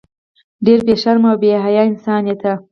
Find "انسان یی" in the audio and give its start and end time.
1.91-2.35